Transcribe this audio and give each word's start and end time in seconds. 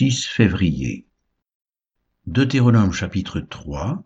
6 0.00 0.28
février. 0.28 1.06
Deutéronome 2.26 2.90
chapitre 2.90 3.38
3, 3.38 4.02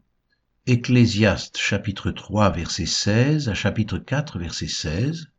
Ecclésiaste 0.66 1.56
chapitre 1.56 2.10
3 2.10 2.50
verset 2.50 2.86
16 2.86 3.48
à 3.48 3.54
chapitre 3.54 3.98
4 3.98 4.40
verset 4.40 4.66
16, 4.66 5.30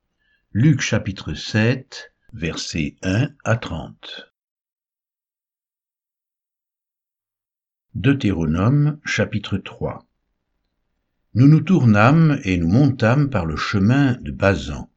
Luc 0.53 0.79
chapitre 0.79 1.33
7 1.33 2.13
verset 2.31 2.95
1 3.03 3.31
à 3.43 3.57
30. 3.57 4.31
Deutéronome 7.93 9.01
chapitre 9.03 9.57
3 9.57 10.07
Nous 11.33 11.49
nous 11.49 11.59
tournâmes 11.59 12.39
et 12.45 12.57
nous 12.57 12.69
montâmes 12.69 13.29
par 13.29 13.45
le 13.45 13.57
chemin 13.57 14.13
de 14.21 14.31
Bazan. 14.31 14.89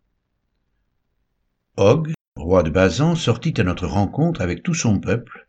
Og, 1.77 2.13
roi 2.37 2.63
de 2.63 2.71
Bazan, 2.71 3.17
sortit 3.17 3.61
à 3.61 3.65
notre 3.65 3.89
rencontre 3.89 4.41
avec 4.41 4.63
tout 4.63 4.75
son 4.75 5.01
peuple 5.01 5.48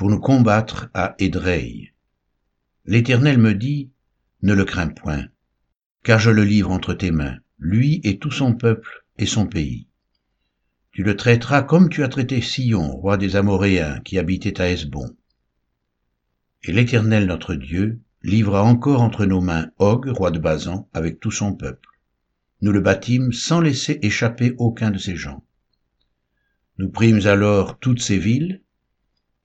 pour 0.00 0.08
nous 0.08 0.18
combattre 0.18 0.88
à 0.94 1.14
Édrei. 1.18 1.92
L'Éternel 2.86 3.36
me 3.36 3.52
dit, 3.52 3.90
Ne 4.40 4.54
le 4.54 4.64
crains 4.64 4.88
point, 4.88 5.26
car 6.02 6.18
je 6.18 6.30
le 6.30 6.42
livre 6.42 6.70
entre 6.70 6.94
tes 6.94 7.10
mains, 7.10 7.36
lui 7.58 8.00
et 8.02 8.18
tout 8.18 8.30
son 8.30 8.54
peuple 8.54 9.04
et 9.18 9.26
son 9.26 9.46
pays. 9.46 9.88
Tu 10.92 11.02
le 11.02 11.16
traiteras 11.16 11.60
comme 11.60 11.90
tu 11.90 12.02
as 12.02 12.08
traité 12.08 12.40
Sion, 12.40 12.96
roi 12.96 13.18
des 13.18 13.36
Amoréens, 13.36 14.00
qui 14.00 14.18
habitait 14.18 14.62
à 14.62 14.70
Hesbon. 14.70 15.14
Et 16.62 16.72
l'Éternel 16.72 17.26
notre 17.26 17.54
Dieu 17.54 18.00
livra 18.22 18.62
encore 18.62 19.02
entre 19.02 19.26
nos 19.26 19.42
mains 19.42 19.70
Og, 19.76 20.06
roi 20.08 20.30
de 20.30 20.38
Bazan, 20.38 20.88
avec 20.94 21.20
tout 21.20 21.30
son 21.30 21.54
peuple. 21.54 21.90
Nous 22.62 22.72
le 22.72 22.80
bâtîmes 22.80 23.34
sans 23.34 23.60
laisser 23.60 23.98
échapper 24.00 24.54
aucun 24.56 24.90
de 24.92 24.98
ses 24.98 25.16
gens. 25.16 25.44
Nous 26.78 26.88
prîmes 26.88 27.26
alors 27.26 27.78
toutes 27.78 28.00
ces 28.00 28.16
villes, 28.16 28.62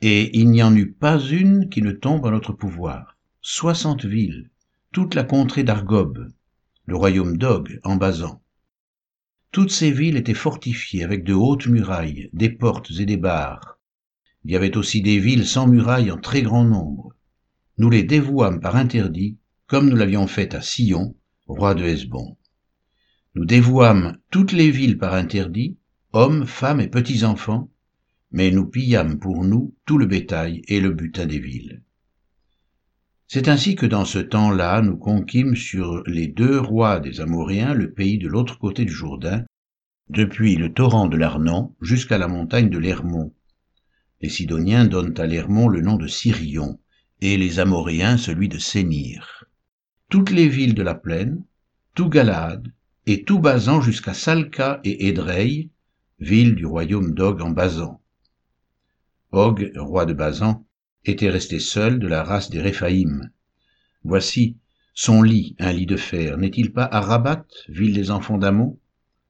et 0.02 0.38
il 0.38 0.50
n'y 0.50 0.62
en 0.62 0.76
eut 0.76 0.92
pas 0.92 1.20
une 1.20 1.70
qui 1.70 1.82
ne 1.82 1.92
tombe 1.92 2.26
en 2.26 2.32
notre 2.32 2.54
pouvoir. 2.54 3.18
Soixante 3.42 4.06
villes, 4.06 4.50
toute 4.92 5.16
la 5.16 5.24
contrée 5.24 5.64
d'Argob, 5.64 6.28
le 6.86 6.96
royaume 6.96 7.38
d'Og 7.38 7.80
en 7.84 7.96
Basan. 7.96 8.42
Toutes 9.52 9.72
ces 9.72 9.92
villes 9.92 10.18
étaient 10.18 10.34
fortifiées 10.34 11.04
avec 11.04 11.24
de 11.24 11.34
hautes 11.34 11.68
murailles, 11.68 12.30
des 12.34 12.50
portes 12.50 12.92
et 13.00 13.06
des 13.06 13.18
barres. 13.18 13.80
Il 14.44 14.52
y 14.52 14.56
avait 14.56 14.78
aussi 14.78 15.02
des 15.02 15.18
villes 15.18 15.48
sans 15.48 15.68
murailles 15.68 16.12
en 16.12 16.18
très 16.18 16.42
grand 16.42 16.66
nombre. 16.66 17.16
Nous 17.78 17.90
les 17.90 18.04
dévouâmes 18.04 18.60
par 18.60 18.76
interdit, 18.76 19.38
comme 19.68 19.90
nous 19.90 19.96
l'avions 19.96 20.28
fait 20.28 20.54
à 20.54 20.62
Sion, 20.62 21.16
roi 21.48 21.74
de 21.74 21.84
Hesbon. 21.84 22.38
Nous 23.34 23.46
dévouâmes 23.46 24.18
toutes 24.30 24.52
les 24.52 24.72
villes 24.72 24.98
par 24.98 25.14
interdit, 25.14 25.78
hommes, 26.14 26.46
femmes 26.46 26.82
et 26.82 26.88
petits-enfants, 26.88 27.70
mais 28.36 28.52
nous 28.52 28.66
pillâmes 28.66 29.18
pour 29.18 29.46
nous 29.46 29.74
tout 29.86 29.98
le 29.98 30.06
bétail 30.06 30.62
et 30.68 30.82
le 30.82 30.92
butin 30.92 31.26
des 31.26 31.40
villes. 31.40 31.82
C'est 33.28 33.48
ainsi 33.48 33.76
que 33.76 33.86
dans 33.86 34.04
ce 34.04 34.20
temps-là, 34.20 34.82
nous 34.82 34.98
conquîmes 34.98 35.56
sur 35.56 36.04
les 36.06 36.28
deux 36.28 36.60
rois 36.60 37.00
des 37.00 37.22
Amoréens 37.22 37.74
le 37.74 37.94
pays 37.94 38.18
de 38.18 38.28
l'autre 38.28 38.60
côté 38.60 38.84
du 38.84 38.92
Jourdain, 38.92 39.46
depuis 40.10 40.58
le 40.58 40.74
torrent 40.74 41.08
de 41.08 41.16
l'Arnon 41.16 41.74
jusqu'à 41.82 42.18
la 42.18 42.28
montagne 42.28 42.70
de 42.70 42.78
l'Hermon. 42.78 43.34
Les 44.22 44.28
Sidoniens 44.28 44.86
donnent 44.86 45.18
à 45.18 45.26
l'Hermon 45.26 45.70
le 45.70 45.80
nom 45.80 45.96
de 45.96 46.08
Sirion, 46.08 46.78
et 47.22 47.38
les 47.38 47.60
Amoréens 47.60 48.18
celui 48.18 48.50
de 48.50 48.58
Sénir. 48.58 49.46
Toutes 50.10 50.32
les 50.32 50.50
villes 50.50 50.76
de 50.76 50.84
la 50.84 50.96
plaine, 50.96 51.42
tout 51.94 52.10
Galaad, 52.10 52.68
et 53.06 53.24
tout 53.24 53.40
Basan 53.40 53.80
jusqu'à 53.80 54.14
Salca 54.14 54.82
et 54.84 55.08
Édrei, 55.08 55.70
ville 56.20 56.56
du 56.56 56.66
royaume 56.66 57.14
d'Og 57.14 57.42
en 57.42 57.52
Basan. 57.52 58.02
Roi 59.36 60.06
de 60.06 60.14
Basan, 60.14 60.66
était 61.04 61.30
resté 61.30 61.60
seul 61.60 62.00
de 62.00 62.08
la 62.08 62.24
race 62.24 62.50
des 62.50 62.62
Réphaïm. 62.62 63.32
Voici 64.06 64.56
son 64.94 65.22
lit, 65.22 65.58
un 65.60 65.74
lit 65.74 65.86
de 65.86 65.98
fer, 65.98 66.38
n'est-il 66.38 66.72
pas 66.72 66.86
à 66.86 67.02
Rabat, 67.02 67.46
ville 67.68 67.94
des 67.94 68.12
enfants 68.12 68.38
d'Amon 68.38 68.80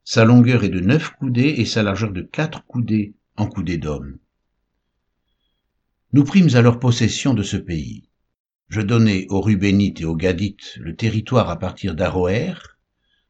Sa 0.03 0.24
longueur 0.24 0.63
est 0.63 0.69
de 0.69 0.79
neuf 0.79 1.09
coudées 1.09 1.56
et 1.57 1.66
sa 1.66 1.81
largeur 1.81 2.12
de 2.12 2.22
quatre 2.22 2.63
coudées 2.68 3.16
en 3.35 3.47
coudées 3.47 3.79
d'homme. 3.79 4.19
Nous 6.13 6.24
prîmes 6.24 6.56
alors 6.56 6.79
possession 6.79 7.34
de 7.34 7.41
ce 7.41 7.58
pays. 7.58 8.08
Je 8.69 8.81
donnai 8.81 9.25
aux 9.29 9.41
Rubénites 9.41 10.02
et 10.02 10.06
aux 10.06 10.16
Gadites 10.16 10.78
le 10.79 10.96
territoire 10.96 11.50
à 11.50 11.58
partir 11.58 11.96
d'Aroer, 11.96 12.53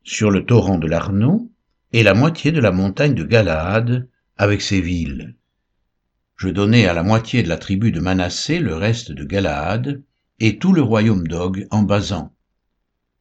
sur 0.03 0.29
le 0.29 0.45
torrent 0.45 0.77
de 0.77 0.87
l'Arnon, 0.87 1.49
et 1.93 2.03
la 2.03 2.13
moitié 2.13 2.51
de 2.51 2.59
la 2.59 2.73
montagne 2.73 3.15
de 3.15 3.23
Galaad 3.23 4.09
avec 4.35 4.61
ses 4.61 4.81
villes. 4.81 5.37
Je 6.37 6.49
donnai 6.49 6.85
à 6.85 6.93
la 6.93 7.03
moitié 7.03 7.43
de 7.43 7.47
la 7.47 7.57
tribu 7.57 7.93
de 7.93 8.01
Manassé 8.01 8.59
le 8.59 8.75
reste 8.75 9.13
de 9.13 9.23
Galaad 9.23 10.03
et 10.39 10.59
tout 10.59 10.73
le 10.73 10.81
royaume 10.81 11.27
d'Og 11.27 11.65
en 11.71 11.83
Basan. 11.83 12.35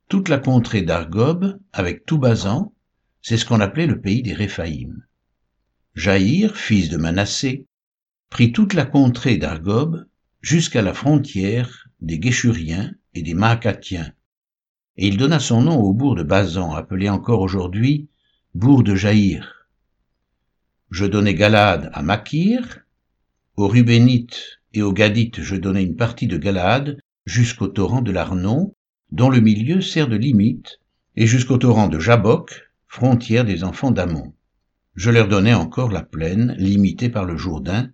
Toute 0.08 0.28
la 0.28 0.38
contrée 0.38 0.82
d'Argob 0.82 1.60
avec 1.72 2.06
tout 2.06 2.18
Basan, 2.18 2.74
c'est 3.22 3.36
ce 3.36 3.44
qu'on 3.44 3.60
appelait 3.60 3.86
le 3.86 4.00
pays 4.00 4.22
des 4.22 4.34
Réphaïm. 4.34 5.06
Jaïr, 5.94 6.56
fils 6.56 6.88
de 6.88 6.96
Manassé, 6.96 7.66
prit 8.30 8.50
toute 8.50 8.74
la 8.74 8.84
contrée 8.84 9.36
d'Argob 9.36 10.06
jusqu'à 10.40 10.82
la 10.82 10.92
frontière 10.92 11.88
des 12.00 12.18
Guéchuriens 12.18 12.92
et 13.14 13.22
des 13.22 13.34
Maacatiens. 13.34 14.12
Et 14.96 15.06
il 15.06 15.18
donna 15.18 15.38
son 15.38 15.62
nom 15.62 15.78
au 15.78 15.92
bourg 15.92 16.16
de 16.16 16.24
Basan, 16.24 16.74
appelé 16.74 17.08
encore 17.08 17.40
aujourd'hui 17.40 18.08
bourg 18.54 18.82
de 18.82 18.96
Jaïr. 18.96 19.68
Je 20.90 21.06
donnai 21.06 21.34
Galaad 21.34 21.90
à 21.92 22.02
Makir, 22.02 22.83
aux 23.56 23.68
Rubénites 23.68 24.60
et 24.72 24.82
aux 24.82 24.92
Gadites 24.92 25.40
je 25.40 25.54
donnai 25.54 25.82
une 25.82 25.96
partie 25.96 26.26
de 26.26 26.36
Galaad 26.36 26.98
jusqu'au 27.24 27.68
torrent 27.68 28.02
de 28.02 28.10
l'Arnon, 28.10 28.74
dont 29.12 29.30
le 29.30 29.40
milieu 29.40 29.80
sert 29.80 30.08
de 30.08 30.16
limite, 30.16 30.80
et 31.16 31.26
jusqu'au 31.26 31.58
torrent 31.58 31.88
de 31.88 32.00
Jabok, 32.00 32.68
frontière 32.88 33.44
des 33.44 33.62
enfants 33.62 33.92
d'Amon. 33.92 34.34
Je 34.96 35.10
leur 35.10 35.28
donnai 35.28 35.54
encore 35.54 35.90
la 35.90 36.02
plaine, 36.02 36.54
limitée 36.58 37.08
par 37.08 37.24
le 37.24 37.36
Jourdain, 37.36 37.90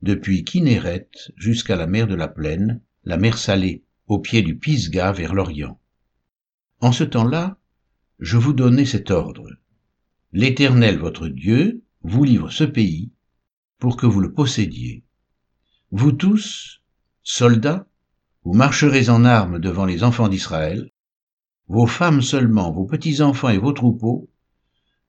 depuis 0.00 0.44
Kinéret 0.44 1.08
jusqu'à 1.36 1.76
la 1.76 1.86
mer 1.86 2.06
de 2.06 2.14
la 2.14 2.28
plaine, 2.28 2.80
la 3.04 3.18
mer 3.18 3.36
salée, 3.36 3.82
au 4.06 4.18
pied 4.18 4.42
du 4.42 4.56
Pisga 4.56 5.12
vers 5.12 5.34
l'Orient. 5.34 5.78
En 6.80 6.92
ce 6.92 7.04
temps-là, 7.04 7.58
je 8.18 8.36
vous 8.36 8.52
donnai 8.52 8.84
cet 8.84 9.10
ordre. 9.10 9.48
L'Éternel 10.32 10.98
votre 10.98 11.28
Dieu 11.28 11.82
vous 12.02 12.24
livre 12.24 12.50
ce 12.50 12.64
pays 12.64 13.10
pour 13.82 13.96
que 13.96 14.06
vous 14.06 14.20
le 14.20 14.32
possédiez. 14.32 15.02
Vous 15.90 16.12
tous, 16.12 16.82
soldats, 17.24 17.88
vous 18.44 18.52
marcherez 18.52 19.08
en 19.08 19.24
armes 19.24 19.58
devant 19.58 19.86
les 19.86 20.04
enfants 20.04 20.28
d'Israël, 20.28 20.92
vos 21.66 21.88
femmes 21.88 22.22
seulement, 22.22 22.70
vos 22.70 22.84
petits-enfants 22.84 23.48
et 23.48 23.58
vos 23.58 23.72
troupeaux, 23.72 24.30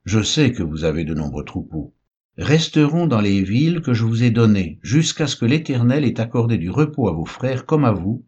je 0.06 0.24
sais 0.24 0.52
que 0.54 0.64
vous 0.64 0.86
avez 0.86 1.04
de 1.04 1.14
nombreux 1.14 1.46
troupeaux, 1.46 1.94
resteront 2.40 3.06
dans 3.06 3.22
les 3.22 3.44
villes 3.44 3.82
que 3.82 3.94
je 3.94 4.06
vous 4.06 4.24
ai 4.24 4.32
données, 4.32 4.80
jusqu'à 4.82 5.28
ce 5.28 5.36
que 5.36 5.46
l'Éternel 5.46 6.04
ait 6.04 6.20
accordé 6.20 6.58
du 6.58 6.72
repos 6.72 7.08
à 7.08 7.12
vos 7.12 7.26
frères 7.26 7.68
comme 7.68 7.86
à 7.86 7.92
vous, 7.92 8.26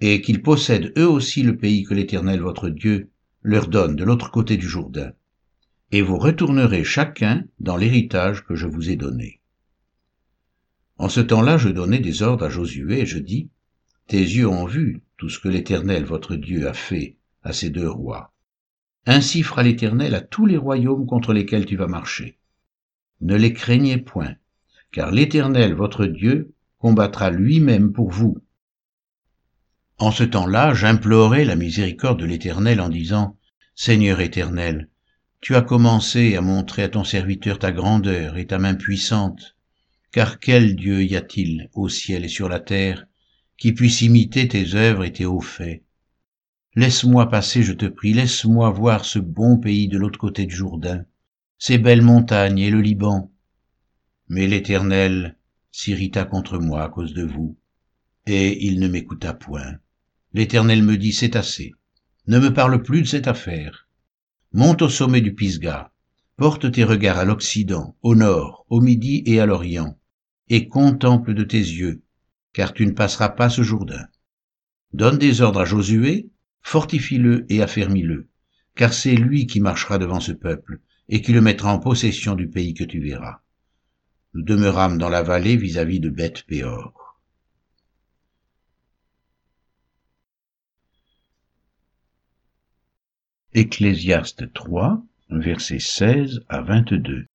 et 0.00 0.20
qu'ils 0.20 0.42
possèdent 0.42 0.92
eux 0.96 1.08
aussi 1.08 1.42
le 1.42 1.56
pays 1.56 1.82
que 1.82 1.94
l'Éternel 1.94 2.40
votre 2.40 2.68
Dieu 2.68 3.10
leur 3.42 3.66
donne 3.66 3.96
de 3.96 4.04
l'autre 4.04 4.30
côté 4.30 4.56
du 4.56 4.68
Jourdain 4.68 5.10
et 5.90 6.02
vous 6.02 6.18
retournerez 6.18 6.84
chacun 6.84 7.44
dans 7.60 7.76
l'héritage 7.76 8.44
que 8.44 8.54
je 8.54 8.66
vous 8.66 8.90
ai 8.90 8.96
donné. 8.96 9.37
En 10.98 11.08
ce 11.08 11.20
temps-là, 11.20 11.58
je 11.58 11.68
donnai 11.68 12.00
des 12.00 12.22
ordres 12.22 12.44
à 12.44 12.50
Josué, 12.50 13.00
et 13.00 13.06
je 13.06 13.18
dis, 13.18 13.50
Tes 14.08 14.20
yeux 14.20 14.48
ont 14.48 14.66
vu 14.66 15.02
tout 15.16 15.28
ce 15.28 15.38
que 15.38 15.48
l'Éternel 15.48 16.04
votre 16.04 16.34
Dieu 16.34 16.68
a 16.68 16.72
fait 16.72 17.16
à 17.42 17.52
ces 17.52 17.70
deux 17.70 17.88
rois. 17.88 18.32
Ainsi 19.06 19.42
fera 19.42 19.62
l'Éternel 19.62 20.14
à 20.14 20.20
tous 20.20 20.44
les 20.44 20.56
royaumes 20.56 21.06
contre 21.06 21.32
lesquels 21.32 21.66
tu 21.66 21.76
vas 21.76 21.86
marcher. 21.86 22.38
Ne 23.20 23.36
les 23.36 23.52
craignez 23.52 23.98
point, 23.98 24.34
car 24.92 25.12
l'Éternel 25.12 25.72
votre 25.72 26.06
Dieu 26.06 26.52
combattra 26.78 27.30
lui-même 27.30 27.92
pour 27.92 28.10
vous. 28.10 28.38
En 29.98 30.10
ce 30.10 30.24
temps-là, 30.24 30.74
j'implorai 30.74 31.44
la 31.44 31.56
miséricorde 31.56 32.20
de 32.20 32.26
l'Éternel 32.26 32.80
en 32.80 32.88
disant, 32.88 33.36
Seigneur 33.74 34.20
éternel, 34.20 34.88
tu 35.40 35.54
as 35.54 35.62
commencé 35.62 36.36
à 36.36 36.40
montrer 36.40 36.82
à 36.82 36.88
ton 36.88 37.04
serviteur 37.04 37.58
ta 37.58 37.72
grandeur 37.72 38.36
et 38.36 38.46
ta 38.46 38.58
main 38.58 38.74
puissante, 38.74 39.56
car 40.12 40.38
quel 40.40 40.74
Dieu 40.74 41.04
y 41.04 41.16
a-t-il 41.16 41.68
au 41.74 41.88
ciel 41.88 42.24
et 42.24 42.28
sur 42.28 42.48
la 42.48 42.60
terre 42.60 43.06
qui 43.56 43.72
puisse 43.72 44.02
imiter 44.02 44.48
tes 44.48 44.74
œuvres 44.74 45.04
et 45.04 45.12
tes 45.12 45.26
hauts 45.26 45.40
faits? 45.40 45.82
Laisse-moi 46.74 47.28
passer, 47.28 47.62
je 47.62 47.72
te 47.72 47.86
prie, 47.86 48.12
laisse-moi 48.12 48.70
voir 48.70 49.04
ce 49.04 49.18
bon 49.18 49.58
pays 49.58 49.88
de 49.88 49.98
l'autre 49.98 50.18
côté 50.18 50.46
du 50.46 50.54
Jourdain, 50.54 51.04
ces 51.58 51.76
belles 51.76 52.02
montagnes 52.02 52.60
et 52.60 52.70
le 52.70 52.80
Liban. 52.80 53.32
Mais 54.28 54.46
l'Éternel 54.46 55.36
s'irrita 55.72 56.24
contre 56.24 56.58
moi 56.58 56.84
à 56.84 56.88
cause 56.88 57.14
de 57.14 57.24
vous, 57.24 57.58
et 58.26 58.64
il 58.66 58.78
ne 58.78 58.88
m'écouta 58.88 59.34
point. 59.34 59.78
L'Éternel 60.34 60.82
me 60.82 60.96
dit, 60.96 61.12
c'est 61.12 61.36
assez, 61.36 61.72
ne 62.26 62.38
me 62.38 62.52
parle 62.52 62.82
plus 62.82 63.02
de 63.02 63.06
cette 63.06 63.26
affaire, 63.26 63.88
monte 64.52 64.82
au 64.82 64.88
sommet 64.88 65.20
du 65.20 65.34
Pisga, 65.34 65.90
porte 66.36 66.70
tes 66.70 66.84
regards 66.84 67.18
à 67.18 67.24
l'Occident, 67.24 67.96
au 68.02 68.14
Nord, 68.14 68.66
au 68.68 68.80
Midi 68.80 69.22
et 69.26 69.40
à 69.40 69.46
l'Orient, 69.46 69.97
et 70.48 70.68
contemple 70.68 71.34
de 71.34 71.44
tes 71.44 71.58
yeux, 71.58 72.02
car 72.52 72.72
tu 72.72 72.86
ne 72.86 72.92
passeras 72.92 73.30
pas 73.30 73.50
ce 73.50 73.62
Jourdain. 73.62 74.06
Donne 74.92 75.18
des 75.18 75.42
ordres 75.42 75.60
à 75.60 75.64
Josué, 75.64 76.30
fortifie-le 76.62 77.46
et 77.48 77.62
affermis-le, 77.62 78.28
car 78.74 78.92
c'est 78.92 79.14
lui 79.14 79.46
qui 79.46 79.60
marchera 79.60 79.98
devant 79.98 80.20
ce 80.20 80.32
peuple, 80.32 80.80
et 81.08 81.22
qui 81.22 81.32
le 81.32 81.40
mettra 81.40 81.72
en 81.72 81.78
possession 81.78 82.34
du 82.34 82.48
pays 82.48 82.74
que 82.74 82.84
tu 82.84 83.00
verras. 83.00 83.40
Nous 84.34 84.42
demeurâmes 84.42 84.98
dans 84.98 85.08
la 85.08 85.22
vallée 85.22 85.56
vis-à-vis 85.56 86.00
de 86.00 86.10
Beth 86.10 86.44
Péor. 86.46 87.18
Ecclésiaste 93.54 94.52
3, 94.52 95.02
versets 95.30 95.78
16 95.78 96.44
à 96.48 96.60
22 96.60 97.26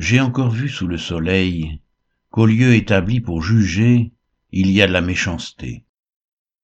J'ai 0.00 0.18
encore 0.18 0.50
vu 0.50 0.70
sous 0.70 0.86
le 0.86 0.96
soleil 0.96 1.78
qu'au 2.30 2.46
lieu 2.46 2.72
établi 2.74 3.20
pour 3.20 3.42
juger, 3.42 4.12
il 4.50 4.70
y 4.70 4.80
a 4.80 4.86
de 4.86 4.94
la 4.94 5.02
méchanceté, 5.02 5.84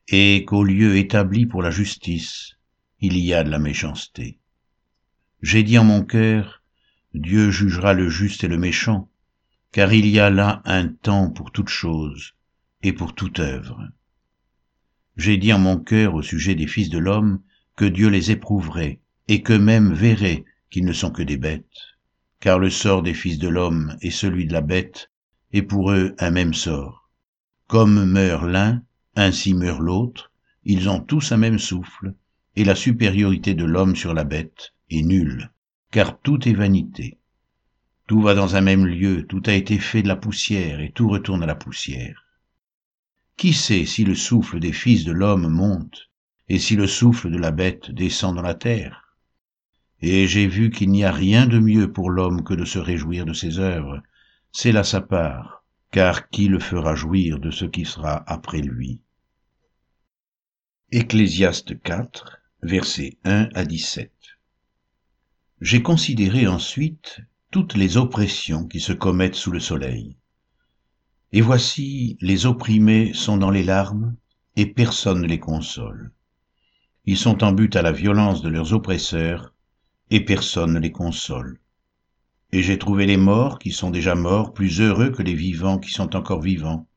et 0.08 0.46
qu'au 0.46 0.64
lieu 0.64 0.96
établi 0.96 1.44
pour 1.44 1.60
la 1.60 1.70
justice, 1.70 2.56
il 2.98 3.18
y 3.18 3.34
a 3.34 3.44
de 3.44 3.50
la 3.50 3.58
méchanceté. 3.58 4.38
J'ai 5.42 5.62
dit 5.64 5.76
en 5.76 5.84
mon 5.84 6.02
cœur, 6.02 6.62
Dieu 7.12 7.50
jugera 7.50 7.92
le 7.92 8.08
juste 8.08 8.42
et 8.42 8.48
le 8.48 8.56
méchant, 8.56 9.10
car 9.70 9.92
il 9.92 10.06
y 10.06 10.18
a 10.18 10.30
là 10.30 10.62
un 10.64 10.88
temps 10.88 11.28
pour 11.30 11.52
toute 11.52 11.68
chose 11.68 12.36
et 12.82 12.94
pour 12.94 13.14
toute 13.14 13.38
œuvre. 13.38 13.86
J'ai 15.18 15.36
dit 15.36 15.52
en 15.52 15.58
mon 15.58 15.76
cœur 15.76 16.14
au 16.14 16.22
sujet 16.22 16.54
des 16.54 16.66
fils 16.66 16.88
de 16.88 16.96
l'homme 16.96 17.42
que 17.76 17.84
Dieu 17.84 18.08
les 18.08 18.30
éprouverait 18.30 19.02
et 19.28 19.42
qu'eux-mêmes 19.42 19.92
verraient 19.92 20.46
qu'ils 20.70 20.86
ne 20.86 20.94
sont 20.94 21.10
que 21.10 21.22
des 21.22 21.36
bêtes, 21.36 21.95
car 22.46 22.60
le 22.60 22.70
sort 22.70 23.02
des 23.02 23.12
fils 23.12 23.40
de 23.40 23.48
l'homme 23.48 23.96
et 24.02 24.12
celui 24.12 24.46
de 24.46 24.52
la 24.52 24.60
bête 24.60 25.10
est 25.52 25.62
pour 25.62 25.90
eux 25.90 26.14
un 26.20 26.30
même 26.30 26.54
sort. 26.54 27.10
Comme 27.66 28.04
meurt 28.04 28.46
l'un, 28.46 28.84
ainsi 29.16 29.52
meurt 29.52 29.80
l'autre, 29.80 30.30
ils 30.62 30.88
ont 30.88 31.00
tous 31.00 31.32
un 31.32 31.38
même 31.38 31.58
souffle, 31.58 32.14
et 32.54 32.62
la 32.62 32.76
supériorité 32.76 33.54
de 33.54 33.64
l'homme 33.64 33.96
sur 33.96 34.14
la 34.14 34.22
bête 34.22 34.74
est 34.90 35.02
nulle, 35.02 35.50
car 35.90 36.20
tout 36.20 36.48
est 36.48 36.52
vanité. 36.52 37.18
Tout 38.06 38.22
va 38.22 38.34
dans 38.36 38.54
un 38.54 38.60
même 38.60 38.86
lieu, 38.86 39.26
tout 39.26 39.42
a 39.46 39.52
été 39.52 39.80
fait 39.80 40.04
de 40.04 40.08
la 40.08 40.14
poussière, 40.14 40.78
et 40.78 40.92
tout 40.92 41.08
retourne 41.08 41.42
à 41.42 41.46
la 41.46 41.56
poussière. 41.56 42.26
Qui 43.36 43.54
sait 43.54 43.86
si 43.86 44.04
le 44.04 44.14
souffle 44.14 44.60
des 44.60 44.72
fils 44.72 45.02
de 45.02 45.10
l'homme 45.10 45.48
monte, 45.48 46.12
et 46.48 46.60
si 46.60 46.76
le 46.76 46.86
souffle 46.86 47.28
de 47.28 47.38
la 47.38 47.50
bête 47.50 47.90
descend 47.90 48.36
dans 48.36 48.42
la 48.42 48.54
terre? 48.54 49.05
Et 50.02 50.26
j'ai 50.26 50.46
vu 50.46 50.70
qu'il 50.70 50.90
n'y 50.90 51.04
a 51.04 51.12
rien 51.12 51.46
de 51.46 51.58
mieux 51.58 51.90
pour 51.90 52.10
l'homme 52.10 52.44
que 52.44 52.54
de 52.54 52.64
se 52.64 52.78
réjouir 52.78 53.24
de 53.24 53.32
ses 53.32 53.58
œuvres, 53.58 54.02
c'est 54.52 54.72
là 54.72 54.84
sa 54.84 55.00
part, 55.00 55.64
car 55.90 56.28
qui 56.28 56.48
le 56.48 56.58
fera 56.58 56.94
jouir 56.94 57.38
de 57.38 57.50
ce 57.50 57.64
qui 57.64 57.84
sera 57.84 58.22
après 58.30 58.60
lui? 58.60 59.00
Ecclésiaste 60.92 61.80
4, 61.82 62.38
versets 62.62 63.18
1 63.24 63.48
à 63.54 63.64
17 63.64 64.12
J'ai 65.60 65.82
considéré 65.82 66.46
ensuite 66.46 67.20
toutes 67.50 67.74
les 67.74 67.96
oppressions 67.96 68.66
qui 68.66 68.80
se 68.80 68.92
commettent 68.92 69.34
sous 69.34 69.50
le 69.50 69.60
soleil. 69.60 70.16
Et 71.32 71.40
voici, 71.40 72.18
les 72.20 72.46
opprimés 72.46 73.14
sont 73.14 73.36
dans 73.38 73.50
les 73.50 73.64
larmes, 73.64 74.14
et 74.56 74.66
personne 74.66 75.22
ne 75.22 75.26
les 75.26 75.40
console. 75.40 76.12
Ils 77.04 77.16
sont 77.16 77.42
en 77.42 77.52
but 77.52 77.76
à 77.76 77.82
la 77.82 77.92
violence 77.92 78.42
de 78.42 78.48
leurs 78.48 78.72
oppresseurs, 78.72 79.54
et 80.10 80.24
personne 80.24 80.74
ne 80.74 80.78
les 80.78 80.92
console. 80.92 81.58
Et 82.52 82.62
j'ai 82.62 82.78
trouvé 82.78 83.06
les 83.06 83.16
morts 83.16 83.58
qui 83.58 83.72
sont 83.72 83.90
déjà 83.90 84.14
morts 84.14 84.52
plus 84.52 84.80
heureux 84.80 85.10
que 85.10 85.22
les 85.22 85.34
vivants 85.34 85.78
qui 85.78 85.90
sont 85.90 86.14
encore 86.16 86.40
vivants, 86.40 86.88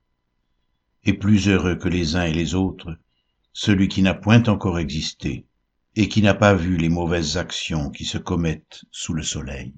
et 1.04 1.14
plus 1.14 1.48
heureux 1.48 1.76
que 1.76 1.90
les 1.90 2.16
uns 2.16 2.24
et 2.24 2.34
les 2.34 2.56
autres, 2.56 2.98
celui 3.54 3.88
qui 3.88 4.02
n'a 4.02 4.14
point 4.14 4.44
encore 4.44 4.80
existé, 4.80 5.46
et 5.96 6.08
qui 6.08 6.22
n'a 6.22 6.34
pas 6.34 6.54
vu 6.54 6.78
les 6.78 6.90
mauvaises 6.90 7.38
actions 7.38 7.90
qui 7.90 8.06
se 8.06 8.18
commettent 8.18 8.86
sous 8.92 9.14
le 9.14 9.24
soleil. 9.24 9.74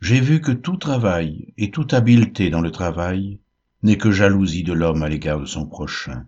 J'ai 0.00 0.20
vu 0.20 0.40
que 0.40 0.52
tout 0.52 0.76
travail 0.76 1.52
et 1.56 1.70
toute 1.70 1.92
habileté 1.92 2.50
dans 2.50 2.60
le 2.60 2.70
travail 2.70 3.40
n'est 3.82 3.98
que 3.98 4.10
jalousie 4.10 4.64
de 4.64 4.72
l'homme 4.72 5.02
à 5.02 5.08
l'égard 5.08 5.40
de 5.40 5.46
son 5.46 5.66
prochain 5.66 6.26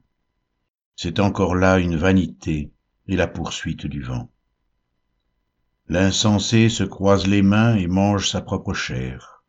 c'est 1.03 1.19
encore 1.19 1.55
là 1.55 1.79
une 1.79 1.97
vanité 1.97 2.73
et 3.09 3.17
la 3.17 3.27
poursuite 3.27 3.87
du 3.87 4.03
vent. 4.03 4.31
L'insensé 5.93 6.69
se 6.69 6.85
croise 6.85 7.27
les 7.27 7.43
mains 7.43 7.75
et 7.75 7.89
mange 7.89 8.29
sa 8.29 8.41
propre 8.41 8.75
chair. 8.75 9.43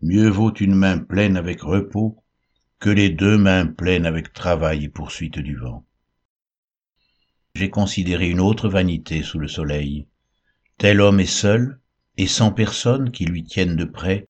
Mieux 0.00 0.28
vaut 0.28 0.54
une 0.54 0.76
main 0.76 0.98
pleine 0.98 1.36
avec 1.36 1.60
repos 1.60 2.22
que 2.78 2.88
les 2.88 3.10
deux 3.10 3.36
mains 3.36 3.66
pleines 3.66 4.06
avec 4.06 4.32
travail 4.32 4.84
et 4.84 4.88
poursuite 4.88 5.40
du 5.40 5.56
vent. 5.56 5.84
J'ai 7.56 7.68
considéré 7.68 8.30
une 8.30 8.38
autre 8.38 8.68
vanité 8.68 9.24
sous 9.24 9.40
le 9.40 9.48
soleil. 9.48 10.06
Tel 10.78 11.00
homme 11.00 11.18
est 11.18 11.26
seul, 11.26 11.80
et 12.16 12.28
sans 12.28 12.52
personne 12.52 13.10
qui 13.10 13.24
lui 13.24 13.42
tienne 13.42 13.74
de 13.74 13.84
près. 13.84 14.28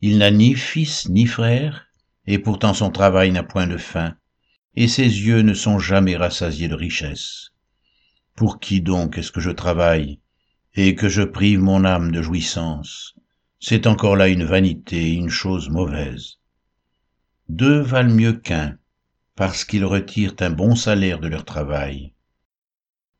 Il 0.00 0.16
n'a 0.16 0.30
ni 0.30 0.54
fils 0.54 1.10
ni 1.10 1.26
frère, 1.26 1.88
et 2.26 2.38
pourtant 2.38 2.72
son 2.72 2.90
travail 2.90 3.30
n'a 3.30 3.42
point 3.42 3.66
de 3.66 3.76
fin, 3.76 4.16
et 4.74 4.88
ses 4.88 5.02
yeux 5.02 5.42
ne 5.42 5.52
sont 5.52 5.78
jamais 5.78 6.16
rassasiés 6.16 6.68
de 6.68 6.74
richesses. 6.74 7.50
Pour 8.34 8.58
qui 8.58 8.80
donc 8.80 9.18
est-ce 9.18 9.32
que 9.32 9.40
je 9.40 9.50
travaille, 9.50 10.20
et 10.74 10.94
que 10.94 11.08
je 11.08 11.22
prive 11.22 11.60
mon 11.60 11.84
âme 11.84 12.12
de 12.12 12.22
jouissance 12.22 13.14
C'est 13.60 13.86
encore 13.86 14.16
là 14.16 14.28
une 14.28 14.44
vanité, 14.44 15.12
une 15.12 15.30
chose 15.30 15.68
mauvaise. 15.68 16.38
Deux 17.48 17.80
valent 17.80 18.14
mieux 18.14 18.34
qu'un, 18.34 18.78
parce 19.34 19.64
qu'ils 19.64 19.84
retirent 19.84 20.34
un 20.40 20.50
bon 20.50 20.76
salaire 20.76 21.18
de 21.18 21.28
leur 21.28 21.44
travail. 21.44 22.12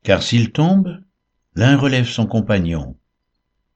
Car 0.03 0.23
s'ils 0.23 0.51
tombent, 0.51 1.01
l'un 1.55 1.75
relève 1.75 2.07
son 2.07 2.25
compagnon, 2.25 2.97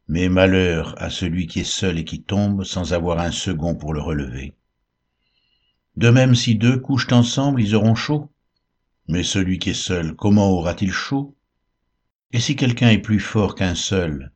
mais 0.07 0.29
malheur 0.29 0.95
à 1.01 1.09
celui 1.09 1.47
qui 1.47 1.61
est 1.61 1.63
seul 1.63 1.97
et 1.97 2.05
qui 2.05 2.21
tombe 2.21 2.63
sans 2.63 2.93
avoir 2.93 3.19
un 3.19 3.31
second 3.31 3.75
pour 3.75 3.93
le 3.93 4.01
relever. 4.01 4.55
De 5.95 6.09
même 6.09 6.35
si 6.35 6.55
deux 6.55 6.79
couchent 6.79 7.11
ensemble, 7.11 7.61
ils 7.61 7.75
auront 7.75 7.95
chaud. 7.95 8.31
Mais 9.07 9.23
celui 9.23 9.59
qui 9.59 9.71
est 9.71 9.73
seul, 9.73 10.15
comment 10.15 10.49
aura-t-il 10.49 10.91
chaud? 10.91 11.35
Et 12.33 12.39
si 12.39 12.55
quelqu'un 12.55 12.89
est 12.89 12.97
plus 12.97 13.19
fort 13.19 13.53
qu'un 13.53 13.75
seul, 13.75 14.31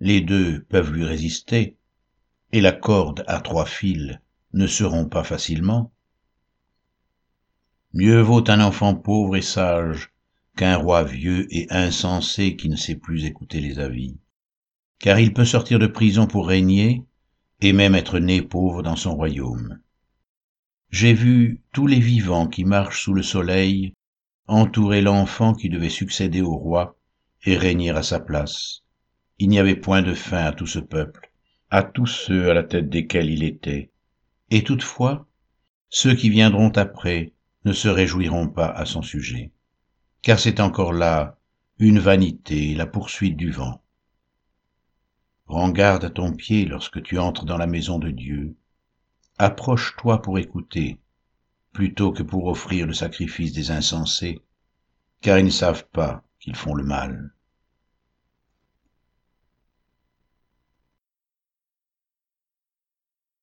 les 0.00 0.22
deux 0.22 0.64
peuvent 0.70 0.90
lui 0.90 1.04
résister, 1.04 1.76
et 2.50 2.62
la 2.62 2.72
corde 2.72 3.24
à 3.26 3.40
trois 3.40 3.66
fils 3.66 4.18
ne 4.54 4.66
seront 4.66 5.04
pas 5.04 5.22
facilement. 5.22 5.92
Mieux 7.92 8.22
vaut 8.22 8.50
un 8.50 8.60
enfant 8.60 8.94
pauvre 8.94 9.36
et 9.36 9.42
sage 9.42 10.12
qu'un 10.56 10.76
roi 10.76 11.04
vieux 11.04 11.46
et 11.54 11.66
insensé 11.68 12.56
qui 12.56 12.70
ne 12.70 12.76
sait 12.76 12.96
plus 12.96 13.26
écouter 13.26 13.60
les 13.60 13.78
avis, 13.78 14.16
car 14.98 15.20
il 15.20 15.34
peut 15.34 15.44
sortir 15.44 15.78
de 15.78 15.86
prison 15.86 16.26
pour 16.26 16.48
régner, 16.48 17.04
et 17.60 17.74
même 17.74 17.94
être 17.94 18.18
né 18.18 18.40
pauvre 18.40 18.82
dans 18.82 18.96
son 18.96 19.14
royaume. 19.14 19.78
J'ai 20.88 21.12
vu 21.12 21.60
tous 21.72 21.86
les 21.86 22.00
vivants 22.00 22.48
qui 22.48 22.64
marchent 22.64 23.04
sous 23.04 23.14
le 23.14 23.22
soleil 23.22 23.92
entourer 24.46 25.02
l'enfant 25.02 25.52
qui 25.52 25.68
devait 25.68 25.90
succéder 25.90 26.40
au 26.40 26.56
roi 26.56 26.96
et 27.44 27.56
régner 27.56 27.90
à 27.90 28.02
sa 28.02 28.20
place. 28.20 28.82
Il 29.38 29.48
n'y 29.48 29.58
avait 29.58 29.76
point 29.76 30.02
de 30.02 30.14
fin 30.14 30.44
à 30.44 30.52
tout 30.52 30.66
ce 30.66 30.78
peuple, 30.78 31.32
à 31.70 31.82
tous 31.82 32.06
ceux 32.06 32.50
à 32.50 32.54
la 32.54 32.62
tête 32.62 32.88
desquels 32.88 33.30
il 33.30 33.42
était. 33.42 33.90
Et 34.50 34.62
toutefois, 34.62 35.26
ceux 35.88 36.14
qui 36.14 36.30
viendront 36.30 36.70
après 36.70 37.32
ne 37.64 37.72
se 37.72 37.88
réjouiront 37.88 38.48
pas 38.48 38.68
à 38.68 38.84
son 38.84 39.02
sujet, 39.02 39.52
car 40.22 40.38
c'est 40.38 40.60
encore 40.60 40.92
là 40.92 41.38
une 41.78 41.98
vanité, 41.98 42.74
la 42.74 42.86
poursuite 42.86 43.36
du 43.36 43.50
vent. 43.50 43.82
Rends 45.46 45.70
garde 45.70 46.04
à 46.04 46.10
ton 46.10 46.32
pied 46.32 46.64
lorsque 46.64 47.02
tu 47.02 47.18
entres 47.18 47.44
dans 47.44 47.58
la 47.58 47.66
maison 47.66 47.98
de 47.98 48.10
Dieu, 48.10 48.56
approche-toi 49.38 50.22
pour 50.22 50.38
écouter, 50.38 51.00
plutôt 51.72 52.12
que 52.12 52.22
pour 52.22 52.46
offrir 52.46 52.86
le 52.86 52.94
sacrifice 52.94 53.52
des 53.52 53.70
insensés, 53.70 54.40
car 55.20 55.38
ils 55.38 55.44
ne 55.44 55.50
savent 55.50 55.86
pas 55.88 56.24
qu'ils 56.42 56.56
font 56.56 56.74
le 56.74 56.82
mal. 56.82 57.32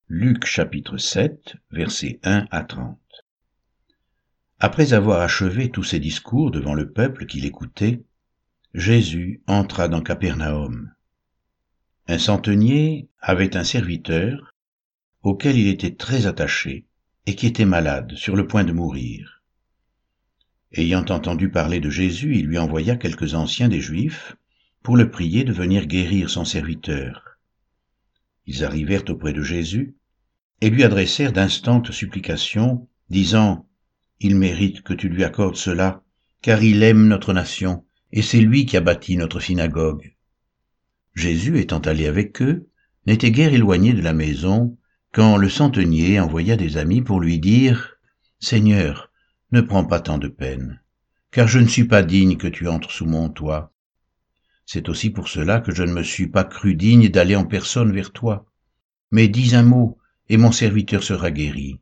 Luc 0.10 0.46
chapitre 0.46 0.98
7, 0.98 1.56
versets 1.72 2.20
1 2.24 2.48
à 2.52 2.64
30 2.64 3.00
Après 4.60 4.92
avoir 4.92 5.22
achevé 5.22 5.72
tous 5.72 5.84
ses 5.84 6.00
discours 6.00 6.52
devant 6.52 6.74
le 6.74 6.92
peuple 6.92 7.26
qui 7.26 7.40
l'écoutait, 7.40 8.04
Jésus 8.74 9.42
entra 9.48 9.88
dans 9.88 10.02
Capernaum. 10.02 10.94
Un 12.08 12.18
centenier 12.18 13.08
avait 13.22 13.56
un 13.56 13.64
serviteur 13.64 14.52
auquel 15.22 15.58
il 15.58 15.68
était 15.68 15.96
très 15.96 16.26
attaché 16.26 16.86
et 17.26 17.36
qui 17.36 17.48
était 17.48 17.66
malade, 17.66 18.14
sur 18.16 18.36
le 18.36 18.46
point 18.46 18.66
de 18.66 18.74
mourir. 18.74 19.39
Ayant 20.72 21.06
entendu 21.10 21.50
parler 21.50 21.80
de 21.80 21.90
Jésus, 21.90 22.38
il 22.38 22.46
lui 22.46 22.60
envoya 22.60 22.96
quelques 22.96 23.34
anciens 23.34 23.70
des 23.70 23.82
Juifs 23.82 24.36
pour 24.84 24.98
le 24.98 25.10
prier 25.10 25.44
de 25.44 25.52
venir 25.52 25.88
guérir 25.88 26.30
son 26.30 26.46
serviteur. 26.46 27.38
ils 28.46 28.64
arrivèrent 28.64 29.10
auprès 29.10 29.34
de 29.34 29.42
Jésus 29.42 29.96
et 30.62 30.70
lui 30.70 30.84
adressèrent 30.84 31.34
d'instantes 31.34 31.92
supplications, 31.92 32.88
disant, 33.10 33.68
Il 34.20 34.36
mérite 34.36 34.82
que 34.82 34.94
tu 34.94 35.10
lui 35.10 35.24
accordes 35.24 35.56
cela, 35.56 36.04
car 36.42 36.64
il 36.64 36.84
aime 36.84 37.08
notre 37.08 37.34
nation, 37.34 37.86
et 38.12 38.22
c'est 38.22 38.42
lui 38.42 38.66
qui 38.66 38.78
a 38.78 38.82
bâti 38.82 39.18
notre 39.18 39.40
synagogue. 39.40 40.16
Jésus 41.16 41.60
étant 41.60 41.80
allé 41.80 42.08
avec 42.08 42.42
eux, 42.42 42.68
n'était 43.08 43.32
guère 43.32 43.54
éloigné 43.54 43.94
de 43.94 44.02
la 44.02 44.14
maison, 44.14 44.78
quand 45.12 45.38
le 45.38 45.50
centenier 45.50 46.20
envoya 46.20 46.56
des 46.56 46.78
amis 46.78 47.02
pour 47.02 47.20
lui 47.20 47.40
dire, 47.40 47.96
Seigneur, 48.40 49.09
ne 49.52 49.62
prends 49.62 49.86
pas 49.86 50.00
tant 50.00 50.18
de 50.18 50.28
peine, 50.28 50.82
car 51.32 51.48
je 51.48 51.60
ne 51.60 51.68
suis 51.68 51.86
pas 51.86 52.04
digne 52.04 52.38
que 52.38 52.48
tu 52.48 52.68
entres 52.68 52.92
sous 52.92 53.06
mon 53.06 53.30
toit. 53.30 53.72
C'est 54.66 54.90
aussi 54.90 55.10
pour 55.10 55.28
cela 55.28 55.60
que 55.60 55.74
je 55.74 55.84
ne 55.84 55.92
me 55.92 56.04
suis 56.04 56.28
pas 56.28 56.44
cru 56.44 56.76
digne 56.76 57.10
d'aller 57.10 57.36
en 57.36 57.46
personne 57.46 57.92
vers 57.92 58.12
toi. 58.12 58.46
Mais 59.12 59.28
dis 59.28 59.56
un 59.56 59.64
mot, 59.64 59.98
et 60.30 60.38
mon 60.38 60.52
serviteur 60.52 61.04
sera 61.04 61.32
guéri. 61.32 61.80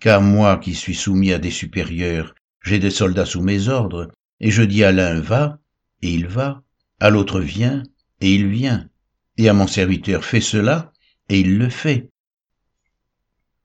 Car 0.00 0.22
moi 0.22 0.58
qui 0.58 0.74
suis 0.74 0.94
soumis 0.94 1.32
à 1.32 1.38
des 1.38 1.50
supérieurs, 1.50 2.34
j'ai 2.62 2.78
des 2.78 2.90
soldats 2.90 3.26
sous 3.26 3.42
mes 3.42 3.68
ordres, 3.68 4.12
et 4.38 4.50
je 4.50 4.62
dis 4.62 4.84
à 4.84 4.92
l'un 4.92 5.20
va, 5.20 5.58
et 6.02 6.12
il 6.12 6.28
va, 6.28 6.62
à 7.00 7.10
l'autre 7.10 7.40
viens, 7.40 7.82
et 8.20 8.32
il 8.32 8.46
vient, 8.46 8.88
et 9.36 9.48
à 9.48 9.52
mon 9.52 9.66
serviteur 9.66 10.24
fais 10.24 10.40
cela, 10.40 10.92
et 11.28 11.40
il 11.40 11.58
le 11.58 11.68
fait. 11.68 12.08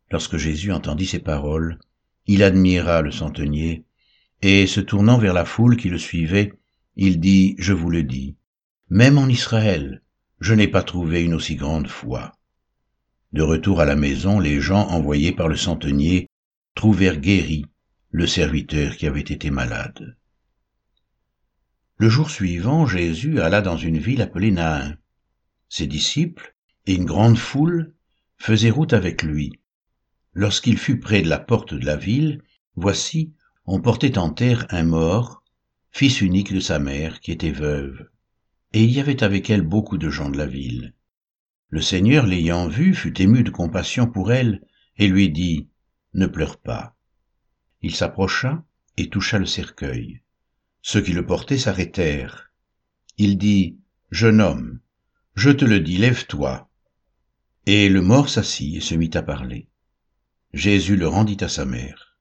Lorsque 0.09 0.37
Jésus 0.37 0.71
entendit 0.71 1.05
ces 1.05 1.19
paroles, 1.19 1.77
il 2.27 2.43
admira 2.43 3.01
le 3.01 3.11
centenier, 3.11 3.85
et 4.41 4.67
se 4.67 4.79
tournant 4.79 5.17
vers 5.17 5.33
la 5.33 5.45
foule 5.45 5.77
qui 5.77 5.89
le 5.89 5.97
suivait, 5.97 6.53
il 6.95 7.19
dit, 7.19 7.55
Je 7.57 7.73
vous 7.73 7.89
le 7.89 8.03
dis, 8.03 8.35
même 8.89 9.17
en 9.17 9.27
Israël, 9.27 10.03
je 10.39 10.53
n'ai 10.53 10.67
pas 10.67 10.83
trouvé 10.83 11.23
une 11.23 11.33
aussi 11.33 11.55
grande 11.55 11.87
foi. 11.87 12.33
De 13.33 13.41
retour 13.41 13.81
à 13.81 13.85
la 13.85 13.95
maison, 13.95 14.39
les 14.39 14.61
gens 14.61 14.87
envoyés 14.87 15.31
par 15.31 15.47
le 15.47 15.57
centenier 15.57 16.29
trouvèrent 16.75 17.19
guéri 17.19 17.65
le 18.11 18.27
serviteur 18.27 18.95
qui 18.95 19.07
avait 19.07 19.19
été 19.19 19.49
malade. 19.51 20.15
Le 21.97 22.09
jour 22.09 22.29
suivant, 22.29 22.85
Jésus 22.85 23.41
alla 23.41 23.61
dans 23.61 23.77
une 23.77 23.97
ville 23.97 24.21
appelée 24.21 24.51
Nain. 24.51 24.97
Ses 25.67 25.87
disciples 25.87 26.55
et 26.85 26.93
une 26.93 27.05
grande 27.05 27.37
foule 27.37 27.93
faisaient 28.37 28.69
route 28.69 28.93
avec 28.93 29.23
lui. 29.23 29.51
Lorsqu'il 30.37 30.77
fut 30.77 31.01
près 31.01 31.21
de 31.21 31.27
la 31.27 31.39
porte 31.39 31.73
de 31.73 31.85
la 31.85 31.97
ville, 31.97 32.41
voici, 32.77 33.33
on 33.65 33.81
portait 33.81 34.17
en 34.17 34.29
terre 34.29 34.65
un 34.69 34.83
mort, 34.83 35.43
fils 35.91 36.21
unique 36.21 36.53
de 36.53 36.61
sa 36.61 36.79
mère, 36.79 37.19
qui 37.19 37.33
était 37.33 37.51
veuve 37.51 38.07
et 38.73 38.83
il 38.83 38.91
y 38.91 38.99
avait 38.99 39.23
avec 39.23 39.49
elle 39.49 39.61
beaucoup 39.61 39.97
de 39.97 40.09
gens 40.09 40.29
de 40.29 40.37
la 40.37 40.45
ville. 40.45 40.93
Le 41.69 41.81
Seigneur 41.81 42.25
l'ayant 42.25 42.67
vue 42.67 42.93
fut 42.93 43.21
ému 43.21 43.43
de 43.43 43.49
compassion 43.49 44.07
pour 44.07 44.31
elle, 44.31 44.61
et 44.97 45.07
lui 45.07 45.29
dit, 45.29 45.67
Ne 46.13 46.27
pleure 46.27 46.59
pas. 46.59 46.95
Il 47.81 47.95
s'approcha 47.95 48.63
et 48.97 49.09
toucha 49.09 49.39
le 49.39 49.45
cercueil. 49.45 50.21
Ceux 50.81 51.01
qui 51.01 51.13
le 51.13 51.25
portaient 51.25 51.57
s'arrêtèrent. 51.57 52.51
Il 53.17 53.37
dit, 53.37 53.77
Jeune 54.11 54.41
homme, 54.41 54.79
je 55.35 55.49
te 55.49 55.65
le 55.65 55.79
dis, 55.79 55.97
lève-toi. 55.97 56.69
Et 57.65 57.89
le 57.89 58.01
mort 58.01 58.29
s'assit 58.29 58.75
et 58.75 58.81
se 58.81 58.95
mit 58.95 59.11
à 59.13 59.23
parler. 59.23 59.67
Jésus 60.53 60.95
le 60.95 61.07
rendit 61.07 61.43
à 61.43 61.49
sa 61.49 61.65
mère. 61.65 62.17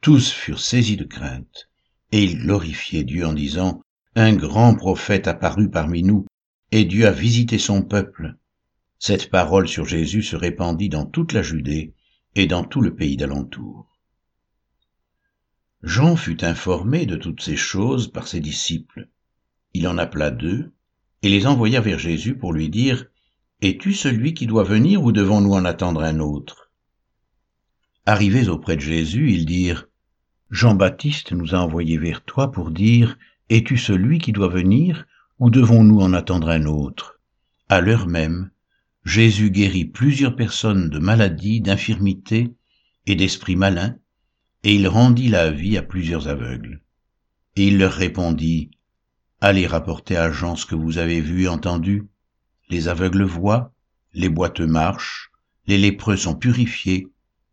Tous 0.00 0.30
furent 0.30 0.60
saisis 0.60 0.96
de 0.96 1.04
crainte, 1.04 1.68
et 2.12 2.22
ils 2.22 2.38
glorifiaient 2.38 3.04
Dieu 3.04 3.26
en 3.26 3.32
disant, 3.32 3.82
un 4.14 4.34
grand 4.34 4.74
prophète 4.74 5.28
apparut 5.28 5.70
parmi 5.70 6.02
nous, 6.02 6.26
et 6.72 6.84
Dieu 6.84 7.06
a 7.06 7.12
visité 7.12 7.58
son 7.58 7.82
peuple. 7.82 8.36
Cette 8.98 9.30
parole 9.30 9.68
sur 9.68 9.84
Jésus 9.84 10.22
se 10.22 10.36
répandit 10.36 10.88
dans 10.88 11.06
toute 11.06 11.32
la 11.32 11.42
Judée 11.42 11.94
et 12.34 12.46
dans 12.46 12.64
tout 12.64 12.80
le 12.80 12.94
pays 12.94 13.16
d'alentour. 13.16 13.96
Jean 15.82 16.16
fut 16.16 16.44
informé 16.44 17.06
de 17.06 17.16
toutes 17.16 17.42
ces 17.42 17.56
choses 17.56 18.10
par 18.10 18.26
ses 18.26 18.40
disciples. 18.40 19.08
Il 19.72 19.86
en 19.86 19.98
appela 19.98 20.32
deux, 20.32 20.72
et 21.22 21.28
les 21.28 21.46
envoya 21.46 21.80
vers 21.80 21.98
Jésus 21.98 22.36
pour 22.36 22.52
lui 22.52 22.68
dire, 22.68 23.06
Es-tu 23.62 23.92
celui 23.92 24.34
qui 24.34 24.46
doit 24.46 24.64
venir 24.64 25.02
ou 25.02 25.12
devons-nous 25.12 25.52
en 25.52 25.64
attendre 25.64 26.02
un 26.02 26.18
autre? 26.18 26.67
Arrivés 28.08 28.48
auprès 28.48 28.76
de 28.76 28.80
Jésus, 28.80 29.32
ils 29.32 29.44
dirent, 29.44 29.86
Jean-Baptiste 30.50 31.32
nous 31.32 31.54
a 31.54 31.58
envoyés 31.58 31.98
vers 31.98 32.24
toi 32.24 32.50
pour 32.50 32.70
dire, 32.70 33.18
es-tu 33.50 33.76
celui 33.76 34.18
qui 34.18 34.32
doit 34.32 34.48
venir, 34.48 35.04
ou 35.38 35.50
devons-nous 35.50 36.00
en 36.00 36.14
attendre 36.14 36.48
un 36.48 36.64
autre? 36.64 37.20
À 37.68 37.82
l'heure 37.82 38.06
même, 38.06 38.50
Jésus 39.04 39.50
guérit 39.50 39.84
plusieurs 39.84 40.36
personnes 40.36 40.88
de 40.88 40.98
maladies, 40.98 41.60
d'infirmités 41.60 42.54
et 43.04 43.14
d'esprits 43.14 43.56
malins, 43.56 43.98
et 44.64 44.74
il 44.74 44.88
rendit 44.88 45.28
la 45.28 45.50
vie 45.50 45.76
à 45.76 45.82
plusieurs 45.82 46.28
aveugles. 46.28 46.80
Et 47.56 47.66
il 47.66 47.76
leur 47.76 47.92
répondit, 47.92 48.70
Allez 49.42 49.66
rapporter 49.66 50.16
à 50.16 50.32
Jean 50.32 50.56
ce 50.56 50.64
que 50.64 50.74
vous 50.74 50.96
avez 50.96 51.20
vu 51.20 51.42
et 51.42 51.48
entendu. 51.48 52.08
Les 52.70 52.88
aveugles 52.88 53.24
voient, 53.24 53.74
les 54.14 54.30
boiteux 54.30 54.66
marchent, 54.66 55.30
les 55.66 55.76
lépreux 55.76 56.16
sont 56.16 56.36
purifiés, 56.36 57.10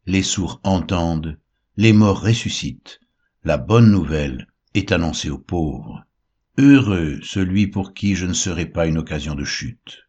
les 0.08 0.22
sourds 0.22 0.60
entendent, 0.64 1.40
les 1.78 1.94
morts 1.94 2.22
ressuscitent. 2.22 3.00
La 3.44 3.58
bonne 3.58 3.90
nouvelle 3.90 4.48
est 4.74 4.92
annoncé 4.92 5.30
aux 5.30 5.40
pauvres. 5.40 6.04
Heureux 6.58 7.20
celui 7.24 7.68
pour 7.68 7.94
qui 7.94 8.16
je 8.16 8.26
ne 8.26 8.34
serai 8.34 8.66
pas 8.66 8.88
une 8.88 8.98
occasion 8.98 9.36
de 9.36 9.44
chute. 9.44 10.08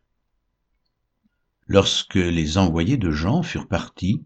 Lorsque 1.67 2.15
les 2.15 2.59
envoyés 2.59 2.97
de 2.97 3.11
Jean 3.11 3.43
furent 3.43 3.69
partis, 3.69 4.25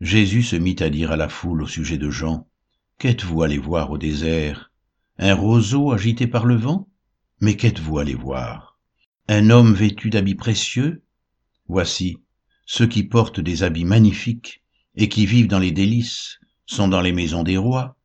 Jésus 0.00 0.42
se 0.42 0.56
mit 0.56 0.76
à 0.80 0.90
dire 0.90 1.12
à 1.12 1.16
la 1.16 1.28
foule 1.28 1.62
au 1.62 1.66
sujet 1.66 1.98
de 1.98 2.10
Jean, 2.10 2.48
Qu'êtes-vous 2.98 3.42
allé 3.42 3.58
voir 3.58 3.90
au 3.90 3.98
désert? 3.98 4.72
Un 5.18 5.34
roseau 5.34 5.92
agité 5.92 6.26
par 6.26 6.46
le 6.46 6.56
vent? 6.56 6.88
Mais 7.40 7.56
qu'êtes-vous 7.56 7.98
allé 7.98 8.14
voir? 8.14 8.78
Un 9.28 9.50
homme 9.50 9.74
vêtu 9.74 10.10
d'habits 10.10 10.34
précieux? 10.34 11.02
Voici, 11.68 12.18
ceux 12.66 12.86
qui 12.86 13.02
portent 13.04 13.40
des 13.40 13.62
habits 13.62 13.84
magnifiques 13.84 14.63
et 14.96 15.08
qui 15.08 15.26
vivent 15.26 15.48
dans 15.48 15.58
les 15.58 15.72
délices 15.72 16.38
sont 16.66 16.88
dans 16.88 17.00
les 17.00 17.12
maisons 17.12 17.42
des 17.42 17.56
rois. 17.56 17.96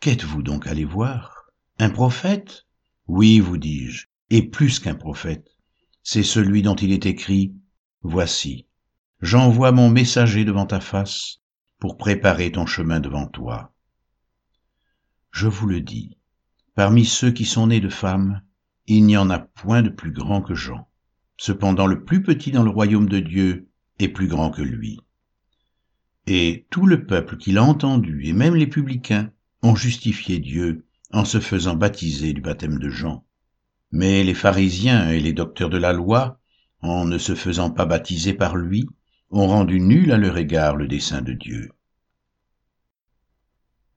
Qu'êtes-vous 0.00 0.42
donc 0.42 0.66
allé 0.66 0.84
voir? 0.84 1.50
Un 1.78 1.90
prophète? 1.90 2.66
Oui, 3.06 3.40
vous 3.40 3.58
dis-je, 3.58 4.06
et 4.30 4.42
plus 4.42 4.78
qu'un 4.78 4.94
prophète. 4.94 5.48
C'est 6.02 6.22
celui 6.22 6.62
dont 6.62 6.76
il 6.76 6.92
est 6.92 7.06
écrit, 7.06 7.54
Voici, 8.02 8.66
j'envoie 9.20 9.72
mon 9.72 9.90
messager 9.90 10.44
devant 10.44 10.66
ta 10.66 10.80
face 10.80 11.40
pour 11.78 11.96
préparer 11.96 12.52
ton 12.52 12.66
chemin 12.66 13.00
devant 13.00 13.26
toi. 13.26 13.74
Je 15.32 15.48
vous 15.48 15.66
le 15.66 15.80
dis, 15.80 16.16
parmi 16.74 17.04
ceux 17.04 17.30
qui 17.30 17.44
sont 17.44 17.66
nés 17.66 17.80
de 17.80 17.88
femmes, 17.88 18.42
il 18.86 19.04
n'y 19.04 19.16
en 19.16 19.30
a 19.30 19.38
point 19.38 19.82
de 19.82 19.90
plus 19.90 20.12
grand 20.12 20.42
que 20.42 20.54
Jean. 20.54 20.88
Cependant 21.36 21.86
le 21.86 22.04
plus 22.04 22.22
petit 22.22 22.50
dans 22.50 22.62
le 22.62 22.70
royaume 22.70 23.08
de 23.08 23.20
Dieu 23.20 23.68
est 23.98 24.08
plus 24.08 24.28
grand 24.28 24.50
que 24.50 24.62
lui. 24.62 25.00
Et 26.30 26.66
tout 26.68 26.84
le 26.84 27.06
peuple 27.06 27.38
qui 27.38 27.52
l'a 27.52 27.64
entendu, 27.64 28.26
et 28.26 28.34
même 28.34 28.54
les 28.54 28.66
publicains, 28.66 29.30
ont 29.62 29.74
justifié 29.74 30.38
Dieu 30.38 30.84
en 31.10 31.24
se 31.24 31.40
faisant 31.40 31.74
baptiser 31.74 32.34
du 32.34 32.42
baptême 32.42 32.78
de 32.78 32.90
Jean. 32.90 33.24
Mais 33.92 34.22
les 34.24 34.34
pharisiens 34.34 35.10
et 35.10 35.20
les 35.20 35.32
docteurs 35.32 35.70
de 35.70 35.78
la 35.78 35.94
loi, 35.94 36.38
en 36.82 37.06
ne 37.06 37.16
se 37.16 37.34
faisant 37.34 37.70
pas 37.70 37.86
baptiser 37.86 38.34
par 38.34 38.56
lui, 38.56 38.86
ont 39.30 39.46
rendu 39.46 39.80
nul 39.80 40.12
à 40.12 40.18
leur 40.18 40.36
égard 40.36 40.76
le 40.76 40.86
dessein 40.86 41.22
de 41.22 41.32
Dieu. 41.32 41.70